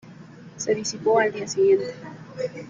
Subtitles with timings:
[0.57, 1.93] Se disipó al día siguiente.